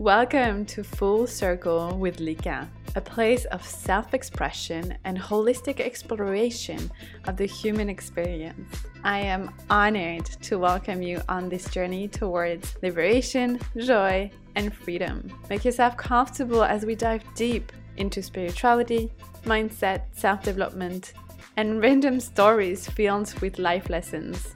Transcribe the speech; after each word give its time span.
Welcome 0.00 0.64
to 0.64 0.82
Full 0.82 1.26
Circle 1.26 1.98
with 1.98 2.20
Lika, 2.20 2.66
a 2.96 3.02
place 3.02 3.44
of 3.44 3.62
self 3.62 4.14
expression 4.14 4.96
and 5.04 5.18
holistic 5.18 5.78
exploration 5.78 6.90
of 7.26 7.36
the 7.36 7.44
human 7.44 7.90
experience. 7.90 8.74
I 9.04 9.18
am 9.18 9.54
honored 9.68 10.24
to 10.24 10.58
welcome 10.58 11.02
you 11.02 11.20
on 11.28 11.50
this 11.50 11.68
journey 11.68 12.08
towards 12.08 12.76
liberation, 12.82 13.60
joy, 13.76 14.30
and 14.54 14.74
freedom. 14.74 15.30
Make 15.50 15.66
yourself 15.66 15.98
comfortable 15.98 16.64
as 16.64 16.86
we 16.86 16.94
dive 16.94 17.22
deep 17.34 17.70
into 17.98 18.22
spirituality, 18.22 19.12
mindset, 19.44 20.04
self 20.12 20.42
development, 20.42 21.12
and 21.58 21.82
random 21.82 22.20
stories 22.20 22.88
filled 22.88 23.38
with 23.42 23.58
life 23.58 23.90
lessons. 23.90 24.54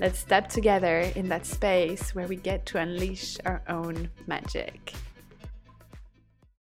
Let's 0.00 0.18
step 0.18 0.48
together 0.48 1.00
in 1.14 1.28
that 1.28 1.46
space 1.46 2.16
where 2.16 2.26
we 2.26 2.34
get 2.34 2.66
to 2.66 2.78
unleash 2.78 3.38
our 3.44 3.62
own 3.68 4.10
magic. 4.26 4.92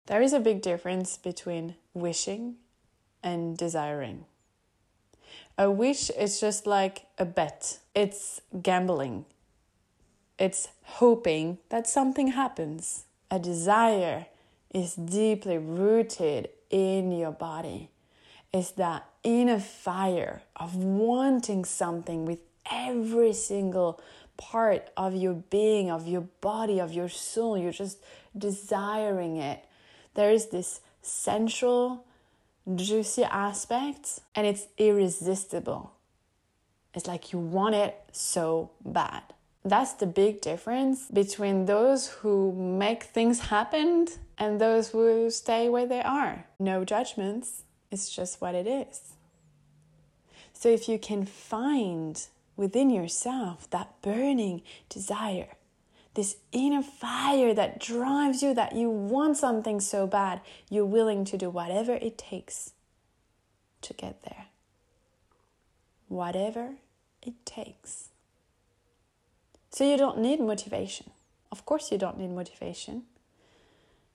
There 0.06 0.22
is 0.22 0.32
a 0.32 0.40
big 0.40 0.62
difference 0.62 1.18
between 1.18 1.76
wishing 1.94 2.56
and 3.22 3.58
desiring. 3.58 4.24
A 5.58 5.70
wish 5.70 6.10
is 6.10 6.40
just 6.40 6.66
like 6.66 7.08
a 7.18 7.26
bet, 7.26 7.80
it's 7.94 8.40
gambling, 8.62 9.26
it's 10.40 10.70
hoping 10.84 11.58
that 11.68 11.86
something 11.86 12.30
happens. 12.30 13.06
A 13.30 13.40
desire 13.40 14.28
is 14.74 14.96
deeply 14.96 15.58
rooted 15.58 16.50
in 16.70 17.12
your 17.12 17.32
body. 17.32 17.90
It's 18.54 18.72
that 18.72 19.10
inner 19.24 19.60
fire 19.60 20.44
of 20.56 20.76
wanting 20.76 21.66
something 21.66 22.24
with 22.24 22.47
every 22.72 23.34
single 23.34 24.02
part 24.38 24.90
of 24.96 25.16
your 25.16 25.34
being, 25.34 25.90
of 25.90 26.08
your 26.08 26.28
body, 26.42 26.80
of 26.80 26.94
your 26.94 27.10
soul. 27.10 27.58
You're 27.58 27.72
just 27.72 27.98
desiring 28.38 29.38
it. 29.38 29.66
There 30.14 30.32
is 30.32 30.48
this 30.48 30.82
sensual, 31.02 32.06
juicy 32.76 33.24
aspect, 33.24 34.20
and 34.36 34.46
it's 34.48 34.68
irresistible. 34.78 35.92
It's 36.94 37.08
like 37.08 37.32
you 37.32 37.40
want 37.40 37.76
it 37.76 37.96
so 38.12 38.72
bad. 38.86 39.24
That's 39.64 39.94
the 39.94 40.08
big 40.08 40.42
difference 40.42 41.08
between 41.12 41.66
those 41.66 42.08
who 42.08 42.54
make 42.54 43.04
things 43.04 43.40
happen 43.40 44.08
and 44.38 44.62
those 44.62 44.90
who 44.90 45.30
stay 45.30 45.68
where 45.68 45.86
they 45.86 46.02
are. 46.02 46.46
No 46.60 46.86
judgments, 46.86 47.64
it's 47.92 48.10
just 48.10 48.40
what 48.40 48.56
it 48.56 48.66
is. 48.66 49.14
So 50.54 50.70
if 50.70 50.88
you 50.88 50.98
can 50.98 51.26
find 51.26 52.20
within 52.58 52.90
yourself 52.90 53.70
that 53.70 54.02
burning 54.02 54.64
desire, 54.90 55.50
this 56.16 56.38
inner 56.52 56.82
fire 56.82 57.54
that 57.54 57.80
drives 57.80 58.42
you, 58.42 58.54
that 58.56 58.76
you 58.76 58.90
want 58.90 59.38
something 59.38 59.80
so 59.80 60.08
bad, 60.08 60.42
you're 60.70 60.86
willing 60.86 61.24
to 61.24 61.38
do 61.38 61.50
whatever 61.50 61.94
it 61.94 62.18
takes 62.18 62.72
to 63.82 63.94
get 63.94 64.24
there. 64.24 64.48
Whatever 66.08 66.76
it 67.22 67.46
takes. 67.46 68.10
So 69.70 69.84
you 69.84 69.98
don't 69.98 70.18
need 70.18 70.40
motivation. 70.40 71.12
Of 71.52 71.66
course, 71.66 71.92
you 71.92 71.98
don't 71.98 72.18
need 72.18 72.32
motivation 72.32 73.04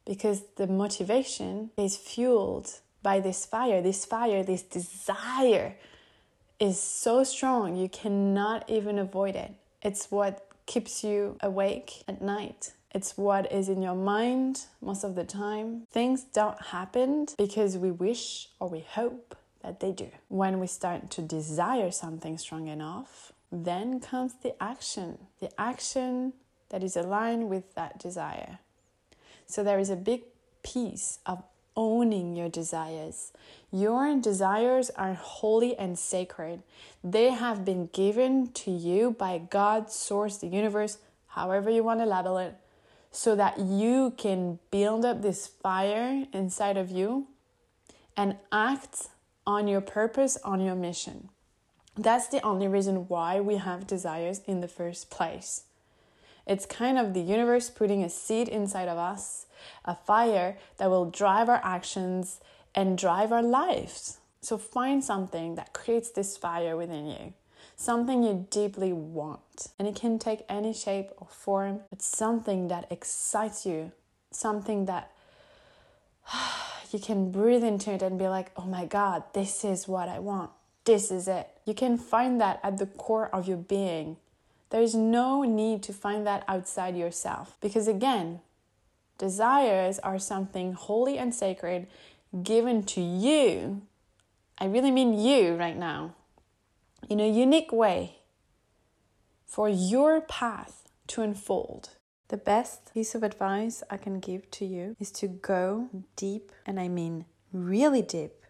because 0.05 0.43
the 0.57 0.67
motivation 0.67 1.71
is 1.77 1.97
fueled 1.97 2.81
by 3.03 3.21
this 3.21 3.47
fire, 3.47 3.81
this 3.81 4.05
fire, 4.05 4.43
this 4.43 4.63
desire 4.63 5.77
is 6.63 6.79
so 6.79 7.25
strong 7.25 7.75
you 7.75 7.89
cannot 7.89 8.71
even 8.71 8.97
avoid 8.97 9.35
it. 9.35 9.53
It's 9.83 10.13
what 10.13 10.47
keeps 10.65 11.03
you 11.03 11.37
awake 11.41 12.05
at 12.07 12.23
night. 12.23 12.73
It's 12.95 13.19
what 13.19 13.51
is 13.51 13.69
in 13.69 13.83
your 13.83 13.97
mind 13.97 14.67
most 14.81 15.03
of 15.03 15.17
the 15.17 15.25
time. 15.25 15.89
Things 15.91 16.23
don't 16.23 16.63
happen 16.63 17.27
because 17.37 17.77
we 17.77 17.91
wish 17.91 18.49
or 18.61 18.69
we 18.69 18.79
hope 18.79 19.37
that 19.65 19.81
they 19.81 19.91
do. 19.91 20.09
When 20.29 20.61
we 20.61 20.69
start 20.69 21.11
to 21.11 21.23
desire 21.23 21.91
something 21.91 22.39
strong 22.39 22.69
enough, 22.69 23.33
then 23.51 23.99
comes 23.99 24.35
the 24.35 24.55
action, 24.63 25.19
the 25.41 25.51
action 25.61 26.33
that 26.69 26.85
is 26.85 26.97
aligned 26.97 27.49
with 27.49 27.75
that 27.75 27.99
desire. 27.99 28.61
So 29.47 29.65
there 29.65 29.81
is 29.81 29.91
a 29.91 29.97
big 29.97 30.23
piece 30.63 31.19
of 31.27 31.43
owning 31.77 32.37
your 32.37 32.49
desires. 32.49 33.33
Your 33.71 34.15
desires 34.21 34.91
are 34.91 35.15
holy 35.15 35.77
and 35.77 35.99
sacred. 35.99 36.63
They 37.03 37.31
have 37.31 37.65
been 37.65 37.89
given 37.93 38.53
to 38.53 38.71
you 38.71 39.13
by 39.13 39.39
God, 39.39 39.91
source, 39.91 40.37
the 40.37 40.49
universe, 40.49 40.99
however 41.29 41.71
you 41.71 41.83
want 41.83 42.01
to 42.01 42.07
label 42.07 42.39
it, 42.39 42.57
so 43.11 43.35
that 43.37 43.59
you 43.59 44.15
can 44.17 44.59
build 44.71 45.05
up 45.05 45.23
this 45.23 45.47
fire 45.47 46.27
inside 46.33 46.77
of 46.77 46.91
you 46.91 47.27
and 48.17 48.37
act 48.51 49.09
on 49.47 49.67
your 49.67 49.81
purpose, 49.81 50.37
on 50.45 50.61
your 50.61 50.75
mission. 50.75 51.29
That's 51.97 52.29
the 52.29 52.43
only 52.43 52.69
reason 52.69 53.09
why 53.09 53.41
we 53.41 53.57
have 53.57 53.87
desires 53.87 54.41
in 54.47 54.61
the 54.61 54.69
first 54.69 55.11
place. 55.11 55.65
It's 56.47 56.67
kind 56.67 56.99
of 56.99 57.15
the 57.15 57.21
universe 57.21 57.71
putting 57.71 58.03
a 58.03 58.09
seed 58.09 58.49
inside 58.49 58.89
of 58.89 58.99
us 58.99 59.47
a 59.85 59.95
fire 59.95 60.57
that 60.79 60.91
will 60.91 61.11
drive 61.11 61.49
our 61.49 61.61
actions 61.63 62.41
and 62.75 62.99
drive 62.99 63.33
our 63.33 63.43
lives. 63.43 64.19
So 64.41 64.59
find 64.59 65.05
something 65.05 65.55
that 65.55 65.73
creates 65.73 66.11
this 66.11 66.37
fire 66.37 66.77
within 66.77 67.07
you, 67.07 67.33
something 67.77 68.23
you 68.23 68.47
deeply 68.51 68.93
want. 68.93 69.69
And 69.79 69.87
it 69.87 69.95
can 69.95 70.19
take 70.19 70.45
any 70.49 70.73
shape 70.73 71.11
or 71.17 71.29
form. 71.29 71.81
It's 71.93 72.07
something 72.07 72.69
that 72.69 72.91
excites 72.91 73.65
you, 73.65 73.93
something 74.33 74.87
that 74.87 75.13
you 76.93 76.99
can 76.99 77.31
breathe 77.31 77.63
into 77.65 77.93
it 77.93 78.03
and 78.03 78.19
be 78.19 78.29
like, 78.29 78.51
oh 78.57 78.65
my 78.65 78.85
God, 78.85 79.23
this 79.33 79.65
is 79.65 79.87
what 79.87 80.09
I 80.09 80.19
want. 80.19 80.51
This 80.85 81.13
is 81.13 81.29
it. 81.29 81.49
You 81.65 81.75
can 81.75 81.97
find 81.97 82.41
that 82.41 82.59
at 82.65 82.79
the 82.79 82.87
core 82.87 83.29
of 83.33 83.47
your 83.47 83.57
being. 83.57 84.17
There 84.71 84.83
is 84.83 84.95
no 84.95 85.43
need 85.43 85.83
to 85.85 85.93
find 85.93 86.27
that 86.27 86.45
outside 86.49 86.97
yourself. 86.97 87.57
Because 87.61 87.87
again, 87.87 88.41
Desires 89.19 89.99
are 90.01 90.19
something 90.19 90.73
holy 90.73 91.19
and 91.19 91.35
sacred 91.35 91.87
given 92.43 92.83
to 92.85 93.01
you. 93.01 93.83
I 94.59 94.67
really 94.67 94.91
mean 94.91 95.19
you 95.19 95.55
right 95.55 95.77
now, 95.77 96.15
in 97.09 97.21
a 97.21 97.31
unique 97.31 97.73
way 97.73 98.19
for 99.45 99.69
your 99.69 100.21
path 100.21 100.89
to 101.09 101.23
unfold. 101.23 101.91
The 102.29 102.37
best 102.39 102.95
piece 102.95 103.15
of 103.15 103.23
advice 103.23 103.83
I 103.91 103.99
can 103.99 104.19
give 104.19 104.51
to 104.53 104.65
you 104.65 104.97
is 104.99 105.11
to 105.13 105.29
go 105.29 105.91
deep, 106.17 106.51
and 106.65 106.81
I 106.81 106.89
mean 106.89 107.27
really 107.53 108.01
deep, 108.01 108.47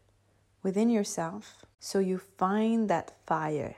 within 0.62 0.88
yourself 0.88 1.64
so 1.80 1.98
you 1.98 2.18
find 2.18 2.88
that 2.88 3.16
fire. 3.26 3.74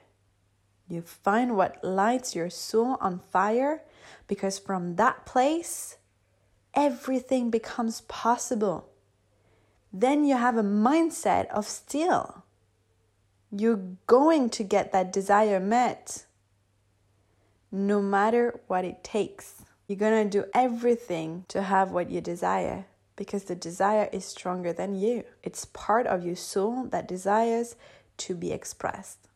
You 0.87 1.01
find 1.01 1.57
what 1.57 1.83
lights 1.83 2.37
your 2.37 2.51
soul 2.51 2.99
on 3.01 3.19
fire 3.19 3.83
because 4.29 4.59
from 4.59 4.97
that 4.97 5.25
place, 5.25 5.97
everything 6.75 7.51
becomes 7.51 8.03
possible. 8.03 8.89
Then 9.93 10.25
you 10.25 10.37
have 10.37 10.57
a 10.57 10.63
mindset 10.63 11.47
of 11.49 11.67
still. 11.67 12.45
You're 13.51 13.83
going 14.07 14.51
to 14.51 14.65
get 14.65 14.93
that 14.93 15.13
desire 15.13 15.61
met 15.61 16.27
no 17.71 18.03
matter 18.03 18.61
what 18.67 18.85
it 18.85 19.05
takes. 19.05 19.63
You're 19.87 19.99
going 19.99 20.29
to 20.29 20.43
do 20.43 20.49
everything 20.55 21.45
to 21.49 21.63
have 21.63 21.93
what 21.93 22.11
you 22.11 22.21
desire 22.21 22.87
because 23.17 23.45
the 23.45 23.55
desire 23.55 24.09
is 24.13 24.25
stronger 24.25 24.73
than 24.73 24.95
you. 24.95 25.25
It's 25.43 25.65
part 25.67 26.07
of 26.07 26.25
your 26.25 26.37
soul 26.37 26.87
that 26.87 27.07
desires 27.07 27.77
to 28.19 28.35
be 28.35 28.53
expressed. 28.53 29.29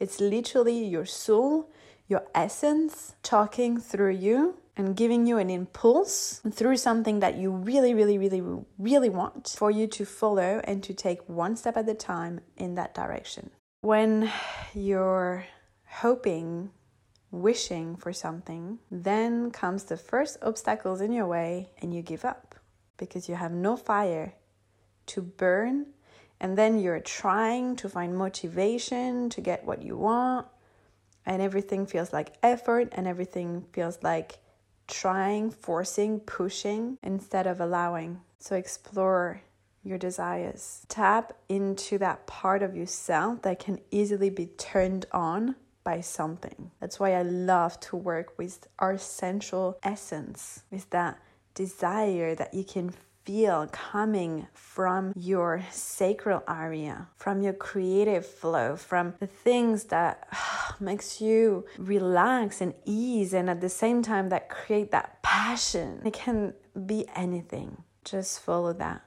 It's 0.00 0.20
literally 0.20 0.84
your 0.84 1.04
soul, 1.04 1.70
your 2.08 2.24
essence 2.34 3.14
talking 3.22 3.78
through 3.78 4.12
you 4.12 4.56
and 4.76 4.96
giving 4.96 5.26
you 5.26 5.38
an 5.38 5.50
impulse 5.50 6.40
through 6.50 6.76
something 6.76 7.20
that 7.20 7.36
you 7.36 7.50
really, 7.50 7.94
really, 7.94 8.16
really, 8.16 8.42
really 8.78 9.08
want 9.08 9.54
for 9.56 9.70
you 9.70 9.86
to 9.86 10.04
follow 10.04 10.60
and 10.64 10.82
to 10.82 10.94
take 10.94 11.28
one 11.28 11.56
step 11.56 11.76
at 11.76 11.88
a 11.88 11.94
time 11.94 12.40
in 12.56 12.74
that 12.74 12.94
direction. 12.94 13.50
When 13.82 14.30
you're 14.74 15.44
hoping, 15.86 16.70
wishing 17.30 17.96
for 17.96 18.12
something, 18.12 18.78
then 18.90 19.50
comes 19.50 19.84
the 19.84 19.96
first 19.96 20.38
obstacles 20.42 21.00
in 21.00 21.12
your 21.12 21.26
way 21.26 21.70
and 21.82 21.92
you 21.94 22.00
give 22.00 22.24
up 22.24 22.54
because 22.96 23.28
you 23.28 23.34
have 23.34 23.52
no 23.52 23.76
fire 23.76 24.34
to 25.06 25.20
burn. 25.20 25.86
And 26.40 26.58
then 26.58 26.80
you're 26.80 26.98
trying 26.98 27.76
to 27.76 27.88
find 27.88 28.16
motivation 28.16 29.30
to 29.30 29.40
get 29.40 29.64
what 29.64 29.80
you 29.82 29.96
want, 29.96 30.48
and 31.24 31.40
everything 31.40 31.86
feels 31.86 32.12
like 32.12 32.34
effort, 32.42 32.88
and 32.90 33.06
everything 33.06 33.64
feels 33.72 34.02
like 34.02 34.40
trying, 34.86 35.50
forcing, 35.50 36.20
pushing 36.20 36.98
instead 37.02 37.46
of 37.46 37.60
allowing. 37.60 38.20
So 38.38 38.56
explore 38.56 39.42
your 39.84 39.98
desires. 39.98 40.84
Tap 40.88 41.32
into 41.48 41.98
that 41.98 42.26
part 42.26 42.62
of 42.62 42.76
yourself 42.76 43.42
that 43.42 43.58
can 43.58 43.80
easily 43.90 44.30
be 44.30 44.46
turned 44.46 45.06
on 45.12 45.56
by 45.84 46.00
something. 46.00 46.70
That's 46.80 47.00
why 47.00 47.14
I 47.14 47.22
love 47.22 47.78
to 47.80 47.96
work 47.96 48.38
with 48.38 48.66
our 48.78 48.96
central 48.98 49.78
essence, 49.82 50.62
with 50.70 50.88
that 50.90 51.18
desire 51.54 52.34
that 52.34 52.54
you 52.54 52.64
can 52.64 52.94
feel 53.24 53.68
coming 53.70 54.46
from 54.52 55.12
your 55.14 55.62
sacral 55.70 56.42
area, 56.48 57.08
from 57.16 57.42
your 57.42 57.52
creative 57.52 58.26
flow, 58.26 58.76
from 58.76 59.14
the 59.20 59.26
things 59.26 59.84
that 59.84 60.28
makes 60.80 61.20
you 61.20 61.64
relax 61.78 62.60
and 62.60 62.74
ease 62.84 63.32
and 63.32 63.48
at 63.48 63.60
the 63.60 63.68
same 63.68 64.02
time 64.02 64.28
that 64.30 64.48
create 64.48 64.90
that 64.90 65.22
passion. 65.22 66.00
It 66.04 66.12
can 66.12 66.54
be 66.86 67.06
anything. 67.14 67.84
Just 68.04 68.40
follow 68.40 68.72
that 68.74 69.02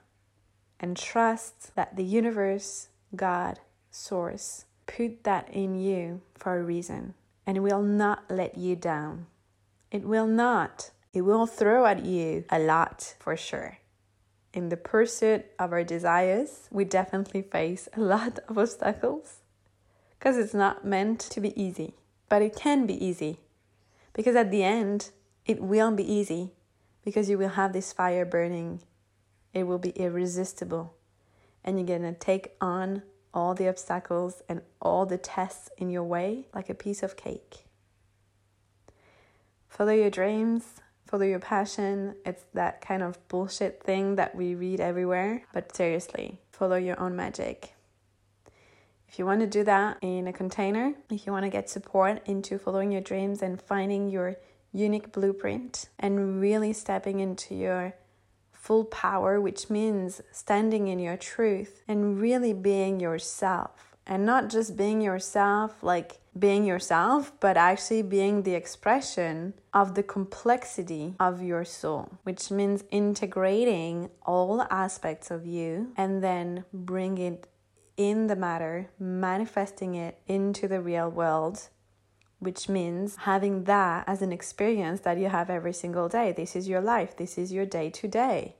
and 0.80 0.96
trust 0.96 1.76
that 1.76 1.96
the 1.96 2.04
universe, 2.04 2.90
God, 3.16 3.60
source 3.92 4.66
put 4.88 5.24
that 5.24 5.50
in 5.52 5.76
you 5.76 6.22
for 6.36 6.60
a 6.60 6.64
reason 6.64 7.14
and 7.46 7.64
will 7.64 7.82
not 7.82 8.24
let 8.30 8.58
you 8.58 8.76
down. 8.76 9.28
It 9.92 10.04
will 10.04 10.28
not. 10.28 10.92
It 11.14 11.22
will 11.22 11.46
throw 11.46 11.86
at 11.86 12.06
you 12.06 12.44
a 12.50 12.60
lot 12.60 13.16
for 13.20 13.38
sure 13.38 13.80
in 14.56 14.69
the 14.69 14.78
pursuit 14.78 15.46
of 15.60 15.74
our 15.74 15.84
desires, 15.84 16.69
we 16.72 16.86
definitely 16.86 17.42
face 17.42 17.90
a 17.94 18.00
lot 18.00 18.40
of 18.48 18.57
obstacles 18.57 19.42
because 20.18 20.38
it's 20.38 20.54
not 20.54 20.86
meant 20.86 21.19
to 21.19 21.42
be 21.42 21.62
easy, 21.62 21.94
but 22.30 22.42
it 22.42 22.56
can 22.56 22.88
be 22.88 23.06
easy 23.06 23.38
because 24.13 24.36
at 24.36 24.52
the 24.52 24.63
end, 24.63 25.12
it 25.46 25.62
will 25.62 25.92
be 25.92 26.10
easy 26.10 26.54
because 27.04 27.30
you 27.30 27.38
will 27.38 27.50
have 27.50 27.74
this 27.74 27.92
fire 27.92 28.25
burning. 28.25 28.81
It 29.54 29.63
will 29.63 29.78
be 29.78 29.90
irresistible, 29.90 30.96
and 31.63 31.78
you're 31.78 31.98
gonna 31.98 32.13
take 32.13 32.56
on 32.62 33.04
all 33.34 33.54
the 33.54 33.68
obstacles 33.68 34.42
and 34.48 34.62
all 34.81 35.06
the 35.06 35.18
tests 35.18 35.69
in 35.78 35.90
your 35.90 36.04
way 36.04 36.48
like 36.56 36.69
a 36.69 36.74
piece 36.74 37.04
of 37.04 37.18
cake. 37.18 37.66
Follow 39.68 39.92
your 39.92 40.10
dreams, 40.10 40.63
follow 41.06 41.25
your 41.25 41.40
passion. 41.40 42.16
It's 42.25 42.46
that 42.54 42.81
kind 42.81 43.04
of 43.04 43.25
bullshit 43.28 43.84
thing 43.84 44.16
that 44.16 44.36
we 44.36 44.56
read 44.56 44.80
everywhere. 44.80 45.44
But 45.54 45.75
seriously, 45.75 46.40
follow 46.52 46.78
your 46.78 47.00
own 47.00 47.16
magic. 47.16 47.74
If 49.07 49.19
you 49.19 49.25
want 49.25 49.42
to 49.42 49.48
do 49.48 49.63
that 49.63 49.98
in 50.02 50.28
a 50.28 50.34
container, 50.34 50.94
if 51.10 51.25
you 51.25 51.31
want 51.31 51.46
to 51.46 51.50
get 51.50 51.69
support 51.69 52.22
into 52.25 52.60
following 52.60 52.92
your 52.92 53.02
dreams 53.02 53.42
and 53.42 53.62
finding 53.62 54.10
your 54.10 54.36
unique 54.74 55.12
blueprint 55.13 55.88
and 55.98 56.42
really 56.42 56.74
stepping 56.74 57.22
into 57.22 57.56
your 57.56 57.94
full 58.52 58.84
power, 58.84 59.40
which 59.40 59.69
means 59.69 60.22
standing 60.31 60.88
in 60.88 61.00
your 61.00 61.16
truth 61.16 61.81
and 61.88 62.19
really 62.19 62.52
being 62.52 63.00
yourself 63.00 63.96
and 64.06 64.25
not 64.25 64.50
just 64.50 64.75
being 64.75 65.02
yourself 65.02 65.81
like 65.81 66.19
being 66.38 66.66
yourself, 66.66 67.32
but 67.40 67.56
actually 67.56 68.02
being 68.02 68.44
the 68.44 68.56
expression 68.56 69.54
of 69.74 69.96
the 69.96 70.04
complexity 70.04 71.16
of 71.20 71.42
your 71.42 71.64
soul, 71.64 72.18
which 72.24 72.52
means 72.52 72.84
integrating 72.92 74.10
all 74.26 74.62
aspects 74.70 75.32
of 75.32 75.46
you 75.46 75.94
and 75.96 76.24
then 76.24 76.66
bring 76.74 77.18
it 77.18 77.48
in 77.96 78.28
the 78.28 78.36
matter, 78.36 78.90
manifesting 79.00 79.96
it 79.96 80.20
into 80.28 80.68
the 80.68 80.82
real 80.82 81.10
world. 81.10 81.70
Which 82.40 82.68
means 82.68 83.16
having 83.16 83.64
that 83.64 84.04
as 84.08 84.22
an 84.22 84.34
experience 84.34 85.00
that 85.02 85.18
you 85.18 85.30
have 85.30 85.50
every 85.50 85.74
single 85.74 86.10
day. 86.10 86.34
This 86.34 86.56
is 86.56 86.68
your 86.68 86.81
life. 86.81 87.16
This 87.16 87.38
is 87.38 87.54
your 87.54 87.66
day 87.66 87.90
to 87.92 88.08
day. 88.10 88.58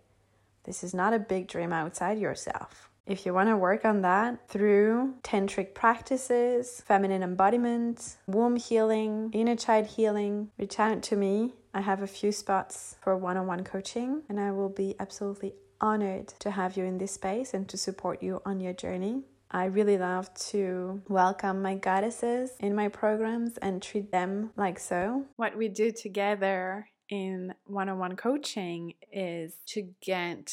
This 0.63 0.81
is 0.81 0.94
not 0.94 1.13
a 1.13 1.19
big 1.19 1.48
dream 1.48 1.74
outside 1.74 2.18
yourself. 2.18 2.89
If 3.07 3.24
you 3.24 3.36
want 3.36 3.50
to 3.50 3.57
work 3.57 3.86
on 3.86 4.02
that 4.02 4.50
through 4.50 5.13
tantric 5.22 5.75
practices, 5.75 6.81
feminine 6.88 7.22
embodiment, 7.22 8.18
womb 8.25 8.56
healing, 8.56 9.30
inner 9.31 9.56
child 9.56 9.86
healing, 9.86 10.50
reach 10.57 10.80
out 10.80 11.04
to 11.04 11.16
me. 11.16 11.54
I 11.72 11.81
have 11.81 12.02
a 12.02 12.07
few 12.07 12.31
spots 12.31 12.96
for 13.04 13.16
one 13.16 13.38
on 13.38 13.46
one 13.46 13.63
coaching, 13.63 14.24
and 14.28 14.40
I 14.40 14.52
will 14.52 14.69
be 14.69 14.96
absolutely 15.00 15.54
honored 15.80 16.30
to 16.40 16.50
have 16.50 16.78
you 16.78 16.84
in 16.84 16.98
this 16.98 17.12
space 17.12 17.54
and 17.54 17.69
to 17.69 17.78
support 17.78 18.24
you 18.24 18.42
on 18.44 18.60
your 18.60 18.74
journey. 18.74 19.22
I 19.52 19.66
really 19.66 20.00
love 20.00 20.34
to 20.50 21.04
welcome 21.07 21.62
my 21.62 21.75
goddesses 21.75 22.54
in 22.60 22.74
my 22.74 22.88
programs 22.88 23.57
and 23.57 23.84
treat 23.84 24.12
them 24.12 24.50
like 24.56 24.80
so. 24.80 25.25
What 25.36 25.56
we 25.56 25.68
do 25.68 25.92
together 25.92 26.88
in 27.10 27.54
one 27.66 27.88
on 27.88 28.00
one 28.00 28.16
coaching 28.16 28.96
is 29.12 29.60
to 29.68 29.90
get 30.02 30.48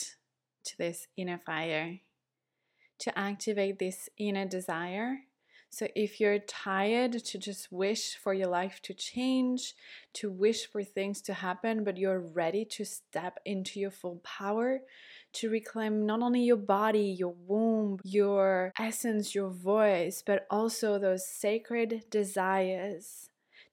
to 0.65 0.77
this 0.77 1.07
inner 1.17 1.41
fire 1.47 1.99
to 3.03 3.19
activate 3.19 3.79
this 3.79 4.09
inner 4.17 4.47
desire. 4.47 5.19
So, 5.71 5.89
if 5.97 6.21
you're 6.21 6.39
tired 6.39 7.13
to 7.13 7.39
just 7.39 7.73
wish 7.73 8.17
for 8.17 8.35
your 8.35 8.49
life 8.49 8.81
to 8.83 8.93
change, 8.93 9.75
to 10.15 10.31
wish 10.31 10.67
for 10.67 10.85
things 10.85 11.23
to 11.23 11.33
happen, 11.33 11.83
but 11.83 11.97
you're 11.97 12.21
ready 12.21 12.67
to 12.77 12.85
step 12.85 13.39
into 13.47 13.81
your 13.81 13.91
full 13.91 14.21
power, 14.23 14.81
to 15.35 15.49
reclaim 15.49 16.05
not 16.05 16.21
only 16.21 16.43
your 16.43 16.59
body, 16.59 17.17
your 17.19 17.35
womb, 17.47 17.99
your 18.05 18.73
essence, 18.79 19.35
your 19.35 19.49
voice, 19.49 20.23
but 20.25 20.47
also 20.51 20.99
those 20.99 21.27
sacred 21.27 22.05
desires 22.11 23.31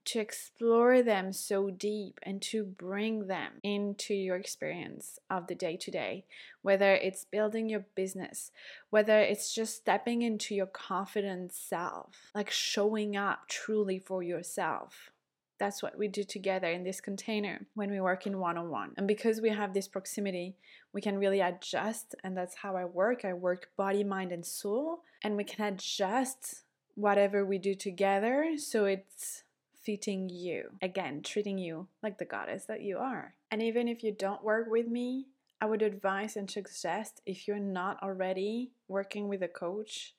to 0.09 0.19
explore 0.19 1.03
them 1.03 1.31
so 1.31 1.69
deep 1.69 2.19
and 2.23 2.41
to 2.41 2.63
bring 2.63 3.27
them 3.27 3.53
into 3.61 4.15
your 4.15 4.37
experience 4.37 5.19
of 5.29 5.45
the 5.45 5.53
day 5.53 5.77
to 5.77 5.91
day, 5.91 6.25
whether 6.63 6.95
it's 6.95 7.25
building 7.25 7.69
your 7.69 7.85
business, 7.93 8.51
whether 8.89 9.19
it's 9.19 9.53
just 9.53 9.75
stepping 9.75 10.23
into 10.23 10.55
your 10.55 10.65
confident 10.65 11.53
self, 11.53 12.31
like 12.33 12.49
showing 12.49 13.15
up 13.15 13.47
truly 13.47 13.99
for 13.99 14.23
yourself. 14.23 15.11
That's 15.59 15.83
what 15.83 15.99
we 15.99 16.07
do 16.07 16.23
together 16.23 16.67
in 16.67 16.83
this 16.83 17.01
container 17.01 17.67
when 17.75 17.91
we 17.91 18.01
work 18.01 18.25
in 18.25 18.39
one 18.39 18.57
on 18.57 18.69
one. 18.69 18.93
And 18.97 19.07
because 19.07 19.41
we 19.41 19.49
have 19.49 19.75
this 19.75 19.87
proximity, 19.87 20.55
we 20.91 21.01
can 21.01 21.19
really 21.19 21.41
adjust. 21.41 22.15
And 22.23 22.35
that's 22.35 22.55
how 22.55 22.75
I 22.75 22.85
work. 22.85 23.25
I 23.25 23.33
work 23.33 23.69
body, 23.77 24.03
mind, 24.03 24.31
and 24.31 24.45
soul. 24.45 25.01
And 25.21 25.35
we 25.35 25.43
can 25.43 25.73
adjust 25.73 26.63
whatever 26.95 27.45
we 27.45 27.57
do 27.57 27.75
together 27.75 28.55
so 28.57 28.85
it's 28.85 29.43
fitting 29.89 30.29
you. 30.29 30.69
Again, 30.83 31.23
treating 31.23 31.57
you 31.57 31.87
like 32.03 32.19
the 32.19 32.25
goddess 32.25 32.65
that 32.65 32.83
you 32.83 32.99
are. 32.99 33.33
And 33.49 33.63
even 33.63 33.87
if 33.87 34.03
you 34.03 34.11
don't 34.11 34.43
work 34.43 34.67
with 34.69 34.87
me, 34.87 35.25
I 35.59 35.65
would 35.65 35.81
advise 35.81 36.37
and 36.37 36.47
suggest 36.47 37.21
if 37.25 37.47
you're 37.47 37.57
not 37.57 37.97
already 38.03 38.69
working 38.87 39.27
with 39.27 39.41
a 39.41 39.47
coach, 39.47 40.13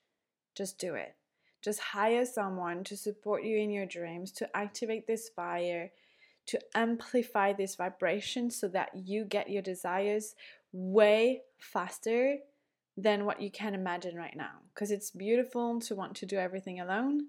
just 0.57 0.81
do 0.81 0.97
it. 0.97 1.15
Just 1.63 1.79
hire 1.79 2.27
someone 2.27 2.83
to 2.83 2.97
support 2.97 3.45
you 3.45 3.59
in 3.59 3.71
your 3.71 3.87
dreams, 3.87 4.33
to 4.33 4.57
activate 4.57 5.07
this 5.07 5.29
fire, 5.29 5.93
to 6.47 6.59
amplify 6.75 7.53
this 7.53 7.77
vibration 7.77 8.51
so 8.51 8.67
that 8.67 8.91
you 8.93 9.25
get 9.25 9.51
your 9.51 9.63
desires 9.63 10.35
way 10.73 11.43
faster 11.61 12.39
than 12.97 13.25
what 13.25 13.41
you 13.41 13.53
can 13.53 13.77
imagine 13.77 14.17
right 14.17 14.37
now. 14.37 14.55
Because 14.75 14.91
it's 14.91 15.13
beautiful 15.13 15.79
to 15.83 15.95
want 15.95 16.17
to 16.17 16.27
do 16.27 16.39
everything 16.39 16.81
alone, 16.81 17.27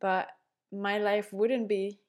but 0.00 0.28
my 0.72 0.98
life 0.98 1.32
wouldn't 1.32 1.68
be 1.68 2.00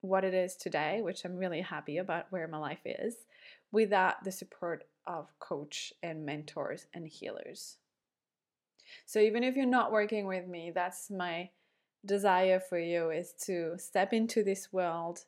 what 0.00 0.24
it 0.24 0.34
is 0.34 0.56
today, 0.56 1.00
which 1.02 1.24
I'm 1.24 1.36
really 1.36 1.60
happy 1.60 1.98
about 1.98 2.26
where 2.30 2.48
my 2.48 2.58
life 2.58 2.80
is, 2.84 3.14
without 3.70 4.24
the 4.24 4.32
support 4.32 4.84
of 5.06 5.28
coach 5.38 5.92
and 6.02 6.24
mentors 6.24 6.86
and 6.94 7.06
healers. 7.06 7.76
So 9.06 9.20
even 9.20 9.44
if 9.44 9.56
you're 9.56 9.66
not 9.66 9.92
working 9.92 10.26
with 10.26 10.46
me, 10.46 10.72
that's 10.74 11.10
my 11.10 11.50
desire 12.04 12.60
for 12.60 12.78
you 12.78 13.10
is 13.10 13.34
to 13.44 13.76
step 13.78 14.12
into 14.12 14.42
this 14.42 14.72
world, 14.72 15.24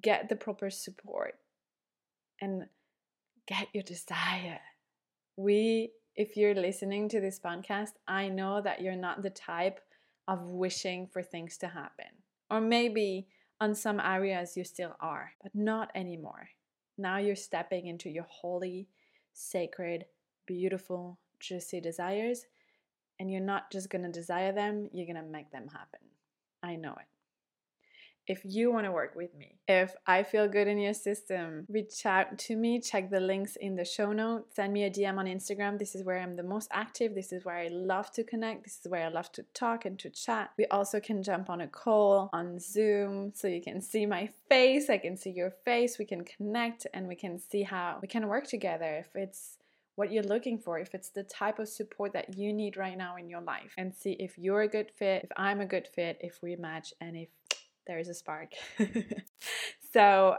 get 0.00 0.28
the 0.28 0.36
proper 0.36 0.70
support 0.70 1.36
and 2.40 2.66
get 3.46 3.68
your 3.72 3.84
desire. 3.84 4.60
We 5.36 5.92
if 6.14 6.36
you're 6.36 6.54
listening 6.54 7.08
to 7.08 7.20
this 7.20 7.40
podcast, 7.40 7.92
I 8.06 8.28
know 8.28 8.60
that 8.60 8.82
you're 8.82 8.96
not 8.96 9.22
the 9.22 9.30
type 9.30 9.80
of 10.28 10.42
wishing 10.42 11.06
for 11.06 11.22
things 11.22 11.56
to 11.58 11.68
happen. 11.68 12.06
Or 12.50 12.60
maybe 12.60 13.28
on 13.60 13.74
some 13.74 14.00
areas 14.00 14.56
you 14.56 14.64
still 14.64 14.96
are, 15.00 15.32
but 15.42 15.54
not 15.54 15.90
anymore. 15.94 16.48
Now 16.98 17.18
you're 17.18 17.36
stepping 17.36 17.86
into 17.86 18.10
your 18.10 18.26
holy, 18.28 18.88
sacred, 19.32 20.06
beautiful, 20.46 21.18
juicy 21.40 21.80
desires, 21.80 22.46
and 23.18 23.30
you're 23.30 23.40
not 23.40 23.70
just 23.70 23.90
gonna 23.90 24.10
desire 24.10 24.52
them, 24.52 24.88
you're 24.92 25.06
gonna 25.06 25.22
make 25.22 25.50
them 25.50 25.68
happen. 25.68 26.00
I 26.62 26.76
know 26.76 26.92
it 26.92 27.11
if 28.26 28.40
you 28.44 28.72
want 28.72 28.86
to 28.86 28.92
work 28.92 29.14
with 29.14 29.34
me. 29.34 29.56
If 29.66 29.94
I 30.06 30.22
feel 30.22 30.48
good 30.48 30.68
in 30.68 30.78
your 30.78 30.94
system, 30.94 31.66
reach 31.68 32.06
out 32.06 32.38
to 32.38 32.56
me, 32.56 32.80
check 32.80 33.10
the 33.10 33.20
links 33.20 33.56
in 33.56 33.76
the 33.76 33.84
show 33.84 34.12
notes, 34.12 34.56
send 34.56 34.72
me 34.72 34.84
a 34.84 34.90
DM 34.90 35.18
on 35.18 35.26
Instagram. 35.26 35.78
This 35.78 35.94
is 35.94 36.04
where 36.04 36.20
I'm 36.20 36.36
the 36.36 36.42
most 36.42 36.68
active. 36.72 37.14
This 37.14 37.32
is 37.32 37.44
where 37.44 37.56
I 37.56 37.68
love 37.68 38.10
to 38.12 38.24
connect. 38.24 38.64
This 38.64 38.80
is 38.84 38.90
where 38.90 39.04
I 39.04 39.08
love 39.08 39.32
to 39.32 39.42
talk 39.54 39.84
and 39.84 39.98
to 39.98 40.10
chat. 40.10 40.50
We 40.56 40.66
also 40.66 41.00
can 41.00 41.22
jump 41.22 41.50
on 41.50 41.60
a 41.60 41.68
call 41.68 42.30
on 42.32 42.58
Zoom 42.58 43.32
so 43.34 43.48
you 43.48 43.60
can 43.60 43.80
see 43.80 44.06
my 44.06 44.28
face, 44.48 44.88
I 44.88 44.98
can 44.98 45.16
see 45.16 45.30
your 45.30 45.50
face, 45.64 45.98
we 45.98 46.04
can 46.04 46.24
connect 46.24 46.86
and 46.94 47.08
we 47.08 47.16
can 47.16 47.38
see 47.38 47.62
how 47.62 47.98
we 48.00 48.08
can 48.08 48.28
work 48.28 48.46
together 48.46 48.96
if 48.98 49.16
it's 49.16 49.58
what 49.94 50.10
you're 50.10 50.22
looking 50.22 50.58
for, 50.58 50.78
if 50.78 50.94
it's 50.94 51.10
the 51.10 51.22
type 51.22 51.58
of 51.58 51.68
support 51.68 52.12
that 52.14 52.36
you 52.36 52.52
need 52.52 52.76
right 52.76 52.96
now 52.96 53.16
in 53.16 53.28
your 53.28 53.42
life, 53.42 53.74
and 53.76 53.94
see 53.94 54.12
if 54.12 54.38
you're 54.38 54.62
a 54.62 54.68
good 54.68 54.90
fit, 54.90 55.24
if 55.24 55.30
I'm 55.36 55.60
a 55.60 55.66
good 55.66 55.86
fit, 55.86 56.18
if 56.20 56.42
we 56.42 56.56
match, 56.56 56.94
and 57.00 57.16
if 57.16 57.28
there 57.86 57.98
is 57.98 58.08
a 58.08 58.14
spark. 58.14 58.52
so 59.92 60.36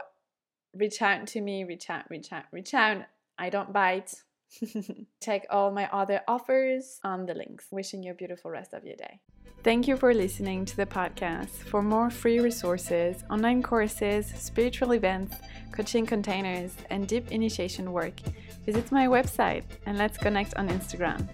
reach 0.76 1.02
out 1.02 1.28
to 1.28 1.42
me, 1.42 1.64
reach 1.64 1.90
out, 1.90 2.04
reach 2.10 2.32
out, 2.32 2.44
reach 2.52 2.74
out. 2.74 3.04
I 3.38 3.50
don't 3.50 3.74
bite. 3.74 4.14
Check 5.24 5.46
all 5.50 5.72
my 5.72 5.90
other 5.92 6.22
offers 6.28 7.00
on 7.04 7.26
the 7.26 7.34
links. 7.34 7.66
Wishing 7.72 8.04
you 8.04 8.12
a 8.12 8.16
beautiful 8.16 8.52
rest 8.52 8.74
of 8.74 8.86
your 8.86 8.96
day. 8.96 9.20
Thank 9.64 9.88
you 9.88 9.96
for 9.96 10.14
listening 10.14 10.66
to 10.66 10.76
the 10.76 10.86
podcast. 10.86 11.48
For 11.50 11.82
more 11.82 12.10
free 12.10 12.40
resources, 12.40 13.24
online 13.32 13.64
courses, 13.64 14.28
spiritual 14.36 14.92
events, 14.92 15.38
coaching 15.72 16.06
containers, 16.06 16.76
and 16.90 17.08
deep 17.08 17.32
initiation 17.32 17.94
work, 17.94 18.20
visit 18.66 18.92
my 18.92 19.08
website 19.08 19.64
and 19.86 19.98
let's 19.98 20.18
connect 20.18 20.54
on 20.56 20.68
Instagram. 20.68 21.30